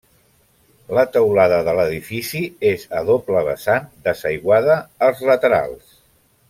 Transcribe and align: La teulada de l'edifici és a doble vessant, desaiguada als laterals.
La 0.97 1.03
teulada 1.17 1.59
de 1.67 1.75
l'edifici 1.79 2.41
és 2.71 2.87
a 3.01 3.05
doble 3.13 3.47
vessant, 3.51 3.89
desaiguada 4.09 4.83
als 5.09 5.27
laterals. 5.33 5.99